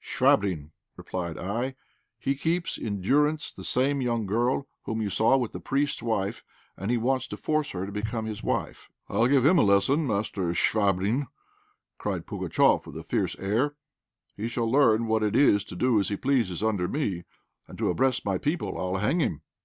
[0.00, 1.74] "Chvabrine," replied I;
[2.20, 6.44] "he keeps in durance the same young girl whom you saw with the priest's wife,
[6.76, 10.06] and he wants to force her to become his wife." "I'll give him a lesson,
[10.06, 11.26] Master Chvabrine!"
[11.98, 13.74] cried Pugatchéf, with a fierce air.
[14.36, 17.24] "He shall learn what it is to do as he pleases under me,
[17.66, 18.78] and to oppress my people.
[18.78, 19.40] I'll hang him."